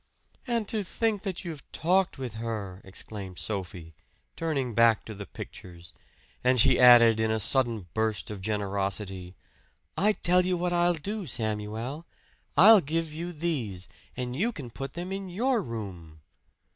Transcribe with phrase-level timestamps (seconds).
[0.47, 3.93] "And to think that you've talked with her!" exclaimed Sophie,
[4.35, 5.93] turning back to the pictures;
[6.43, 9.35] and she added in a sudden burst of generosity,
[9.95, 12.07] "I tell you what I'll do, Samuel
[12.57, 16.21] I'll give you these, and you can put them in your room!"